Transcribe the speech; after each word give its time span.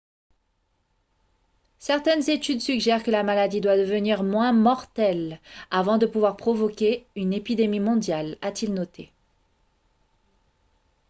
certaines 1.77 2.27
études 2.27 2.61
suggèrent 2.61 3.03
que 3.03 3.11
la 3.11 3.21
maladie 3.21 3.61
doit 3.61 3.77
devenir 3.77 4.23
moins 4.23 4.51
mortelle 4.51 5.39
avant 5.69 5.99
de 5.99 6.07
pouvoir 6.07 6.37
provoquer 6.37 7.05
une 7.15 7.33
épidémie 7.33 7.79
mondiale 7.79 8.39
a-t-il 8.41 8.73
noté 8.73 9.11